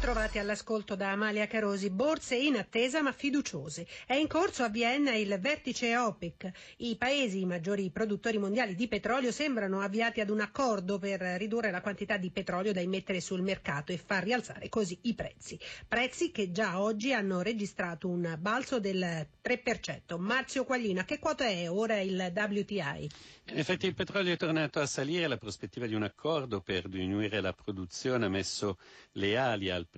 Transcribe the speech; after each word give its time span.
Trovati 0.00 0.38
all'ascolto 0.38 0.94
da 0.94 1.10
Amalia 1.10 1.48
Carosi, 1.48 1.90
borse 1.90 2.36
in 2.36 2.54
attesa 2.56 3.02
ma 3.02 3.10
fiduciose. 3.12 3.84
È 4.06 4.14
in 4.14 4.28
corso 4.28 4.62
a 4.62 4.68
Vienna 4.68 5.12
il 5.16 5.36
vertice 5.40 5.96
OPEC. 5.96 6.50
I 6.78 6.94
paesi, 6.96 7.40
i 7.40 7.44
maggiori 7.44 7.90
produttori 7.90 8.38
mondiali 8.38 8.76
di 8.76 8.86
petrolio, 8.86 9.32
sembrano 9.32 9.80
avviati 9.80 10.20
ad 10.20 10.30
un 10.30 10.40
accordo 10.40 11.00
per 11.00 11.20
ridurre 11.20 11.72
la 11.72 11.80
quantità 11.80 12.16
di 12.16 12.30
petrolio 12.30 12.72
da 12.72 12.80
immettere 12.80 13.20
sul 13.20 13.42
mercato 13.42 13.90
e 13.90 13.98
far 13.98 14.22
rialzare 14.22 14.68
così 14.68 14.96
i 15.02 15.14
prezzi. 15.14 15.58
Prezzi 15.88 16.30
che 16.30 16.52
già 16.52 16.80
oggi 16.80 17.12
hanno 17.12 17.42
registrato 17.42 18.08
un 18.08 18.36
balzo 18.38 18.78
del 18.78 19.26
3%. 19.42 20.16
Marzio 20.18 20.64
Quaglino, 20.64 21.00
a 21.00 21.04
che 21.04 21.18
quota 21.18 21.44
è 21.44 21.68
ora 21.68 21.98
il 22.00 22.32
WTI? 22.34 23.10
In 23.50 23.56
effetti 23.58 23.86
il 23.86 23.94
petrolio 23.94 24.34
è 24.34 24.36
tornato 24.36 24.78
a 24.78 24.86
salire, 24.86 25.26
la 25.26 25.38
prospettiva 25.38 25.86
di 25.86 25.94
un 25.94 26.02
accordo 26.02 26.60
per 26.60 26.86
diminuire 26.86 27.40
la 27.40 27.52
produzione 27.54 28.26
ha 28.26 28.28
messo 28.28 28.76
le 29.12 29.36
ali 29.38 29.70
al 29.70 29.86
prezzo. 29.88 29.96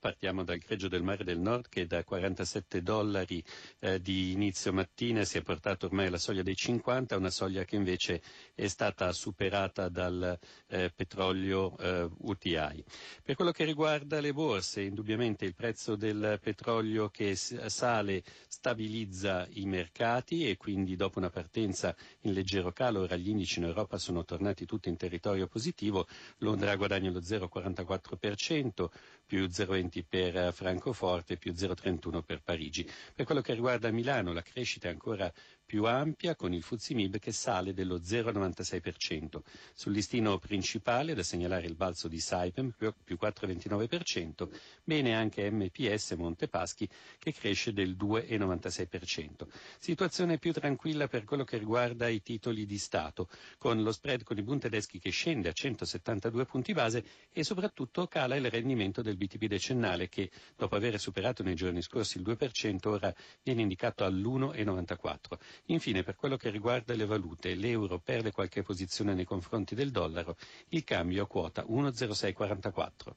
Partiamo 0.00 0.44
dal 0.44 0.56
greggio 0.56 0.88
del 0.88 1.02
mare 1.02 1.22
del 1.22 1.38
nord 1.38 1.68
che 1.68 1.86
da 1.86 2.02
47 2.02 2.80
dollari 2.82 3.44
eh, 3.80 4.00
di 4.00 4.32
inizio 4.32 4.72
mattina 4.72 5.24
si 5.24 5.36
è 5.36 5.42
portato 5.42 5.84
ormai 5.84 6.06
alla 6.06 6.16
soglia 6.16 6.42
dei 6.42 6.56
50, 6.56 7.18
una 7.18 7.28
soglia 7.28 7.64
che 7.64 7.76
invece 7.76 8.22
è 8.54 8.66
stata 8.66 9.12
superata 9.12 9.90
dal 9.90 10.38
eh, 10.68 10.90
petrolio 10.94 11.76
eh, 11.76 12.08
UTI. 12.16 12.82
Per 13.22 13.34
quello 13.34 13.50
che 13.50 13.64
riguarda 13.64 14.20
le 14.20 14.32
borse, 14.32 14.80
indubbiamente 14.80 15.44
il 15.44 15.54
prezzo 15.54 15.96
del 15.96 16.38
petrolio 16.42 17.10
che 17.10 17.36
sale 17.36 18.22
stabilizza 18.48 19.46
i 19.50 19.66
mercati 19.66 20.48
e 20.48 20.56
quindi 20.56 20.96
dopo 20.96 21.18
una 21.18 21.28
partenza 21.28 21.94
in 22.20 22.32
leggero 22.32 22.72
calo, 22.72 23.00
ora 23.02 23.16
gli 23.16 23.28
indici 23.28 23.58
in 23.58 23.66
Europa 23.66 23.98
sono 23.98 24.24
tornati 24.24 24.64
tutti 24.64 24.88
in 24.88 24.96
territorio 24.96 25.46
positivo, 25.46 26.06
Londra 26.38 26.74
guadagna 26.74 27.10
lo 27.10 27.20
0,44%, 27.20 28.88
più 29.26 29.44
0,20 29.44 30.04
per 30.08 30.52
Francoforte, 30.52 31.36
più 31.36 31.52
0,31 31.52 32.22
per 32.22 32.42
Parigi. 32.42 32.88
Per 33.14 33.26
quello 33.26 33.40
che 33.40 33.54
riguarda 33.54 33.90
Milano, 33.90 34.32
la 34.32 34.42
crescita 34.42 34.88
è 34.88 34.92
ancora 34.92 35.30
più 35.66 35.84
ampia 35.84 36.36
con 36.36 36.54
il 36.54 36.62
Fuzimib 36.62 37.18
che 37.18 37.32
sale 37.32 37.74
dello 37.74 37.98
0,96%. 37.98 39.40
Sul 39.74 39.92
listino 39.92 40.38
principale 40.38 41.12
da 41.12 41.24
segnalare 41.24 41.66
il 41.66 41.74
balzo 41.74 42.06
di 42.06 42.20
Saipem 42.20 42.72
più 42.76 43.18
4,29%, 43.20 44.48
bene 44.84 45.14
anche 45.14 45.50
MPS 45.50 46.12
Montepaschi 46.12 46.88
che 47.18 47.32
cresce 47.32 47.72
del 47.72 47.96
2,96%. 47.96 49.48
Situazione 49.78 50.38
più 50.38 50.52
tranquilla 50.52 51.08
per 51.08 51.24
quello 51.24 51.42
che 51.42 51.58
riguarda 51.58 52.06
i 52.06 52.22
titoli 52.22 52.64
di 52.64 52.78
Stato, 52.78 53.28
con 53.58 53.82
lo 53.82 53.90
spread 53.90 54.22
con 54.22 54.38
i 54.38 54.42
Bund 54.42 54.60
tedeschi 54.60 55.00
che 55.00 55.10
scende 55.10 55.48
a 55.48 55.52
172 55.52 56.44
punti 56.44 56.72
base 56.72 57.04
e 57.32 57.42
soprattutto 57.42 58.06
cala 58.06 58.36
il 58.36 58.48
rendimento 58.50 59.02
del 59.02 59.16
BTP 59.16 59.46
decennale 59.46 60.08
che 60.08 60.30
dopo 60.56 60.76
aver 60.76 61.00
superato 61.00 61.42
nei 61.42 61.56
giorni 61.56 61.82
scorsi 61.82 62.18
il 62.18 62.24
2% 62.24 62.88
ora 62.88 63.12
viene 63.42 63.62
indicato 63.62 64.04
all'1,94. 64.04 65.38
Infine, 65.66 66.02
per 66.02 66.16
quello 66.16 66.36
che 66.36 66.50
riguarda 66.50 66.94
le 66.94 67.06
valute, 67.06 67.54
l'euro 67.54 67.98
perde 67.98 68.30
qualche 68.30 68.62
posizione 68.62 69.14
nei 69.14 69.24
confronti 69.24 69.74
del 69.74 69.90
dollaro, 69.90 70.36
il 70.68 70.84
cambio 70.84 71.26
quota 71.26 71.64
1,0644. 71.64 73.14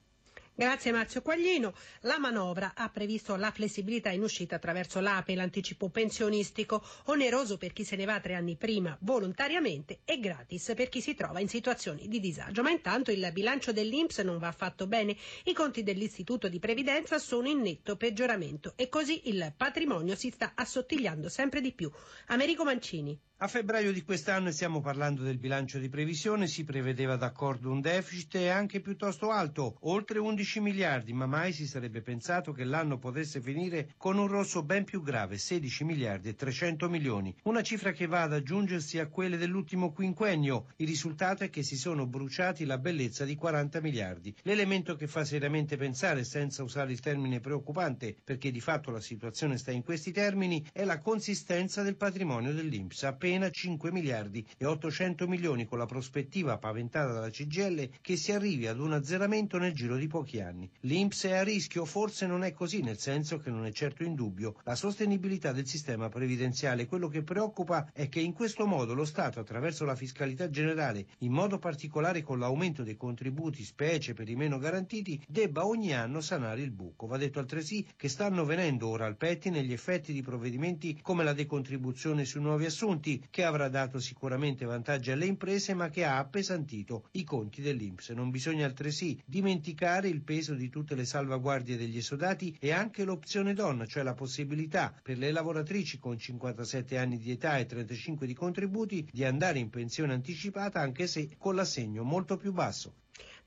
Grazie 0.60 0.92
Marzio 0.92 1.22
Quaglino. 1.22 1.72
La 2.00 2.18
manovra 2.18 2.72
ha 2.74 2.90
previsto 2.90 3.34
la 3.36 3.50
flessibilità 3.50 4.10
in 4.10 4.20
uscita 4.20 4.56
attraverso 4.56 5.00
l'APE, 5.00 5.34
l'anticipo 5.34 5.88
pensionistico, 5.88 6.84
oneroso 7.06 7.56
per 7.56 7.72
chi 7.72 7.82
se 7.82 7.96
ne 7.96 8.04
va 8.04 8.20
tre 8.20 8.34
anni 8.34 8.56
prima 8.56 8.94
volontariamente 9.00 10.00
e 10.04 10.20
gratis 10.20 10.74
per 10.76 10.90
chi 10.90 11.00
si 11.00 11.14
trova 11.14 11.40
in 11.40 11.48
situazioni 11.48 12.08
di 12.08 12.20
disagio. 12.20 12.60
Ma 12.60 12.68
intanto 12.68 13.10
il 13.10 13.26
bilancio 13.32 13.72
dell'Inps 13.72 14.18
non 14.18 14.36
va 14.36 14.48
affatto 14.48 14.86
bene. 14.86 15.16
I 15.44 15.54
conti 15.54 15.82
dell'Istituto 15.82 16.46
di 16.50 16.58
Previdenza 16.58 17.18
sono 17.18 17.48
in 17.48 17.62
netto 17.62 17.96
peggioramento 17.96 18.74
e 18.76 18.90
così 18.90 19.30
il 19.30 19.54
patrimonio 19.56 20.14
si 20.14 20.28
sta 20.28 20.52
assottigliando 20.54 21.30
sempre 21.30 21.62
di 21.62 21.72
più. 21.72 21.90
Americo 22.26 22.64
Mancini. 22.64 23.18
A 23.42 23.48
febbraio 23.48 23.90
di 23.90 24.02
quest'anno, 24.02 24.50
stiamo 24.50 24.82
parlando 24.82 25.22
del 25.22 25.38
bilancio 25.38 25.78
di 25.78 25.88
previsione, 25.88 26.46
si 26.46 26.62
prevedeva 26.62 27.16
d'accordo 27.16 27.70
un 27.70 27.80
deficit 27.80 28.34
anche 28.34 28.80
piuttosto 28.80 29.30
alto, 29.30 29.78
oltre 29.80 30.18
11 30.18 30.60
miliardi, 30.60 31.14
ma 31.14 31.24
mai 31.24 31.54
si 31.54 31.66
sarebbe 31.66 32.02
pensato 32.02 32.52
che 32.52 32.64
l'anno 32.64 32.98
potesse 32.98 33.40
finire 33.40 33.94
con 33.96 34.18
un 34.18 34.26
rosso 34.26 34.62
ben 34.62 34.84
più 34.84 35.02
grave, 35.02 35.38
16 35.38 35.84
miliardi 35.84 36.28
e 36.28 36.34
300 36.34 36.90
milioni, 36.90 37.34
una 37.44 37.62
cifra 37.62 37.92
che 37.92 38.06
va 38.06 38.24
ad 38.24 38.34
aggiungersi 38.34 38.98
a 38.98 39.06
quelle 39.06 39.38
dell'ultimo 39.38 39.90
quinquennio. 39.90 40.66
Il 40.76 40.88
risultato 40.88 41.42
è 41.42 41.48
che 41.48 41.62
si 41.62 41.78
sono 41.78 42.06
bruciati 42.06 42.66
la 42.66 42.76
bellezza 42.76 43.24
di 43.24 43.36
40 43.36 43.80
miliardi. 43.80 44.36
L'elemento 44.42 44.96
che 44.96 45.06
fa 45.06 45.24
seriamente 45.24 45.78
pensare, 45.78 46.24
senza 46.24 46.62
usare 46.62 46.92
il 46.92 47.00
termine 47.00 47.40
preoccupante, 47.40 48.14
perché 48.22 48.50
di 48.50 48.60
fatto 48.60 48.90
la 48.90 49.00
situazione 49.00 49.56
sta 49.56 49.70
in 49.70 49.82
questi 49.82 50.12
termini, 50.12 50.62
è 50.74 50.84
la 50.84 50.98
consistenza 50.98 51.82
del 51.82 51.96
patrimonio 51.96 52.52
dell'Inps 52.52 53.04
appena 53.30 53.48
5 53.48 53.92
miliardi 53.92 54.44
e 54.56 54.64
800 54.64 55.28
milioni 55.28 55.64
con 55.64 55.78
la 55.78 55.86
prospettiva 55.86 56.58
paventata 56.58 57.12
dalla 57.12 57.30
CGL 57.30 57.88
che 58.00 58.16
si 58.16 58.32
arrivi 58.32 58.66
ad 58.66 58.80
un 58.80 58.92
azzeramento 58.92 59.56
nel 59.56 59.72
giro 59.72 59.96
di 59.96 60.08
pochi 60.08 60.40
anni. 60.40 60.68
L'Inps 60.80 61.26
è 61.26 61.34
a 61.34 61.44
rischio? 61.44 61.84
Forse 61.84 62.26
non 62.26 62.42
è 62.42 62.52
così, 62.52 62.82
nel 62.82 62.98
senso 62.98 63.38
che 63.38 63.50
non 63.50 63.66
è 63.66 63.70
certo 63.70 64.02
in 64.02 64.16
dubbio 64.16 64.56
la 64.64 64.74
sostenibilità 64.74 65.52
del 65.52 65.68
sistema 65.68 66.08
previdenziale. 66.08 66.86
Quello 66.86 67.06
che 67.06 67.22
preoccupa 67.22 67.88
è 67.92 68.08
che 68.08 68.18
in 68.18 68.32
questo 68.32 68.66
modo 68.66 68.94
lo 68.94 69.04
Stato, 69.04 69.38
attraverso 69.38 69.84
la 69.84 69.94
fiscalità 69.94 70.50
generale, 70.50 71.06
in 71.18 71.30
modo 71.30 71.58
particolare 71.58 72.22
con 72.22 72.40
l'aumento 72.40 72.82
dei 72.82 72.96
contributi, 72.96 73.62
specie 73.62 74.12
per 74.12 74.28
i 74.28 74.34
meno 74.34 74.58
garantiti, 74.58 75.22
debba 75.28 75.66
ogni 75.66 75.94
anno 75.94 76.20
sanare 76.20 76.62
il 76.62 76.72
buco. 76.72 77.06
Va 77.06 77.16
detto 77.16 77.38
altresì 77.38 77.86
che 77.96 78.08
stanno 78.08 78.44
venendo 78.44 78.88
ora 78.88 79.06
al 79.06 79.16
pettine 79.16 79.62
gli 79.62 79.72
effetti 79.72 80.12
di 80.12 80.22
provvedimenti 80.22 80.98
come 81.00 81.22
la 81.22 81.32
decontribuzione 81.32 82.24
sui 82.24 82.40
nuovi 82.40 82.64
assunti, 82.64 83.19
che 83.28 83.44
avrà 83.44 83.68
dato 83.68 83.98
sicuramente 83.98 84.64
vantaggi 84.64 85.10
alle 85.10 85.26
imprese 85.26 85.74
ma 85.74 85.88
che 85.88 86.04
ha 86.04 86.18
appesantito 86.18 87.08
i 87.12 87.24
conti 87.24 87.60
dell'Inps. 87.60 88.10
Non 88.10 88.30
bisogna 88.30 88.66
altresì 88.66 89.20
dimenticare 89.24 90.08
il 90.08 90.22
peso 90.22 90.54
di 90.54 90.68
tutte 90.68 90.94
le 90.94 91.04
salvaguardie 91.04 91.76
degli 91.76 91.98
esodati 91.98 92.56
e 92.58 92.72
anche 92.72 93.04
l'opzione 93.04 93.54
donna, 93.54 93.86
cioè 93.86 94.02
la 94.02 94.14
possibilità 94.14 94.94
per 95.02 95.18
le 95.18 95.30
lavoratrici 95.30 95.98
con 95.98 96.18
57 96.18 96.96
anni 96.96 97.18
di 97.18 97.30
età 97.30 97.58
e 97.58 97.66
35 97.66 98.26
di 98.26 98.34
contributi 98.34 99.08
di 99.10 99.24
andare 99.24 99.58
in 99.58 99.70
pensione 99.70 100.12
anticipata 100.12 100.80
anche 100.80 101.06
se 101.06 101.36
con 101.36 101.54
l'assegno 101.54 102.02
molto 102.02 102.36
più 102.36 102.52
basso. 102.52 102.94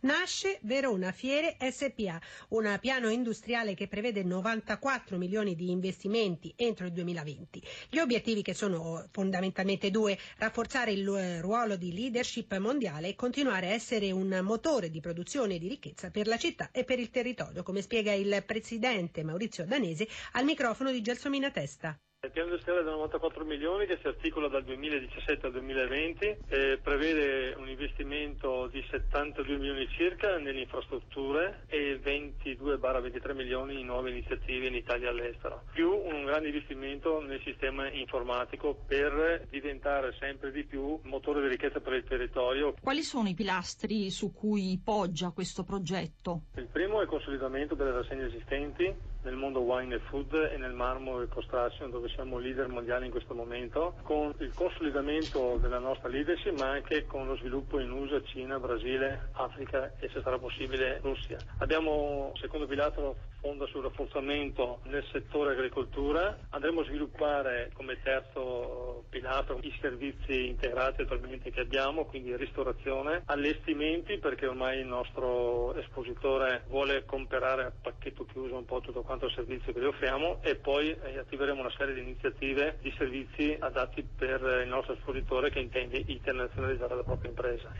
Nasce 0.03 0.59
Verona 0.63 1.13
Fiere 1.13 1.55
SPA, 1.71 2.19
un 2.49 2.77
piano 2.81 3.09
industriale 3.09 3.73
che 3.73 3.87
prevede 3.87 4.21
94 4.21 5.17
milioni 5.17 5.55
di 5.55 5.71
investimenti 5.71 6.53
entro 6.57 6.85
il 6.85 6.91
2020. 6.91 7.63
Gli 7.89 7.99
obiettivi 7.99 8.41
che 8.41 8.53
sono 8.53 9.07
fondamentalmente 9.11 9.91
due, 9.91 10.17
rafforzare 10.39 10.91
il 10.91 11.39
ruolo 11.39 11.77
di 11.77 11.93
leadership 11.93 12.57
mondiale 12.57 13.07
e 13.07 13.15
continuare 13.15 13.67
a 13.67 13.73
essere 13.73 14.11
un 14.11 14.41
motore 14.43 14.89
di 14.89 14.99
produzione 14.99 15.55
e 15.55 15.59
di 15.59 15.69
ricchezza 15.69 16.11
per 16.11 16.27
la 16.27 16.37
città 16.37 16.69
e 16.73 16.83
per 16.83 16.99
il 16.99 17.09
territorio, 17.09 17.63
come 17.63 17.81
spiega 17.81 18.11
il 18.11 18.43
presidente 18.45 19.23
Maurizio 19.23 19.65
Danesi 19.65 20.05
al 20.33 20.43
microfono 20.43 20.91
di 20.91 21.01
Gelsomina 21.01 21.49
Testa. 21.49 21.97
Il 22.23 22.31
piano 22.31 22.51
industriale 22.51 22.83
da 22.83 22.91
94 22.91 23.43
milioni 23.43 23.85
che 23.85 23.97
si 23.99 24.07
articola 24.07 24.47
dal 24.47 24.63
2017 24.63 25.45
al 25.45 25.51
2020 25.51 26.37
eh, 26.47 26.79
prevede 26.81 27.53
un 27.57 27.67
investimento 27.67 28.67
di 28.67 28.81
72 28.89 29.57
milioni 29.57 29.85
circa 29.89 30.37
nelle 30.37 30.61
infrastrutture 30.61 31.65
e 31.67 31.99
22-23 32.01 33.35
milioni 33.35 33.81
in 33.81 33.87
nuove 33.87 34.11
iniziative 34.11 34.67
in 34.67 34.75
Italia 34.75 35.07
e 35.07 35.09
all'estero, 35.09 35.63
più 35.73 35.91
un 35.91 36.23
grande 36.23 36.47
investimento 36.47 37.19
nel 37.19 37.41
sistema 37.43 37.91
informatico 37.91 38.73
per 38.87 39.45
diventare 39.49 40.15
sempre 40.17 40.53
di 40.53 40.63
più 40.63 40.97
motore 41.03 41.41
di 41.41 41.49
ricchezza 41.49 41.81
per 41.81 41.91
il 41.91 42.05
territorio. 42.05 42.73
Quali 42.81 43.01
sono 43.01 43.27
i 43.27 43.33
pilastri 43.33 44.09
su 44.11 44.31
cui 44.31 44.79
poggia 44.81 45.31
questo 45.31 45.65
progetto? 45.65 46.43
Il 46.55 46.69
primo 46.71 46.99
è 46.99 47.01
il 47.01 47.09
consolidamento 47.09 47.75
delle 47.75 47.91
rassegne 47.91 48.27
esistenti 48.27 49.11
nel 49.23 49.35
mondo 49.35 49.61
wine 49.61 49.95
e 49.95 49.99
food 49.99 50.33
e 50.33 50.57
nel 50.57 50.73
marmo 50.73 51.21
e 51.21 51.27
construction 51.27 51.89
dove 51.89 52.09
siamo 52.09 52.37
leader 52.37 52.67
mondiali 52.67 53.05
in 53.05 53.11
questo 53.11 53.33
momento, 53.33 53.95
con 54.03 54.33
il 54.39 54.53
consolidamento 54.53 55.57
della 55.57 55.79
nostra 55.79 56.09
leadership 56.09 56.57
ma 56.59 56.69
anche 56.69 57.05
con 57.05 57.27
lo 57.27 57.35
sviluppo 57.37 57.79
in 57.79 57.91
USA, 57.91 58.21
Cina, 58.23 58.59
Brasile, 58.59 59.29
Africa 59.33 59.93
e 59.99 60.09
se 60.09 60.21
sarà 60.21 60.37
possibile 60.37 60.99
Russia. 61.01 61.37
Abbiamo, 61.59 62.31
secondo 62.35 62.67
pilastro, 62.67 63.15
fonda 63.39 63.65
sul 63.67 63.83
rafforzamento 63.83 64.79
nel 64.83 65.03
settore 65.11 65.51
agricoltura. 65.51 66.37
Andremo 66.49 66.81
a 66.81 66.85
sviluppare 66.85 67.71
come 67.73 68.01
terzo 68.01 69.03
pilastro 69.09 69.59
i 69.61 69.77
servizi 69.81 70.47
integrati 70.47 71.01
attualmente 71.01 71.51
che 71.51 71.59
abbiamo, 71.59 72.05
quindi 72.05 72.35
ristorazione, 72.35 73.23
allestimenti 73.25 74.17
perché 74.17 74.47
ormai 74.47 74.79
il 74.79 74.87
nostro 74.87 75.75
espositore 75.75 76.63
vuole 76.67 77.03
comprare 77.05 77.65
a 77.65 77.71
pacchetto 77.81 78.25
chiuso 78.25 78.55
un 78.55 78.65
po' 78.65 78.79
tutto 78.79 79.01
quanto 79.01 79.12
il 79.21 79.33
servizio 79.33 79.73
che 79.73 79.79
gli 79.79 79.85
offriamo 79.85 80.39
e 80.41 80.55
poi 80.55 80.89
eh, 80.89 81.17
attiveremo 81.19 81.59
una 81.59 81.71
serie 81.77 81.93
di 81.93 82.01
iniziative 82.01 82.77
di 82.81 82.93
servizi 82.97 83.55
adatti 83.59 84.03
per 84.03 84.61
il 84.63 84.69
nostro 84.69 84.93
espositore 84.93 85.49
che 85.49 85.59
intende 85.59 86.03
internazionalizzare 86.05 86.95
la 86.95 87.03
propria 87.03 87.29
impresa. 87.29 87.71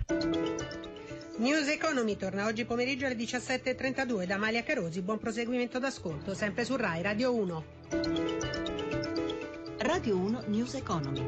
News 1.37 1.67
Economy 1.67 2.15
torna 2.15 2.45
oggi 2.45 2.63
pomeriggio 2.63 3.07
alle 3.07 3.15
17.32 3.15 4.25
da 4.25 4.37
Malia 4.37 4.61
Carosi. 4.63 5.01
Buon 5.01 5.17
proseguimento 5.17 5.79
d'ascolto, 5.79 6.35
sempre 6.35 6.63
su 6.63 6.75
RAI 6.75 7.01
Radio 7.01 7.33
1. 7.33 7.63
Radio 9.79 10.15
1 10.15 10.43
News 10.47 10.75
Economy. 10.75 11.25